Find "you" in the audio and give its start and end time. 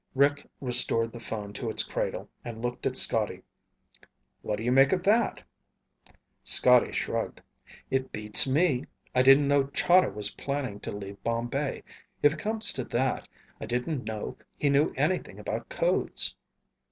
4.63-4.71